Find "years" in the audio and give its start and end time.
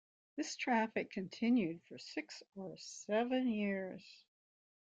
3.47-4.03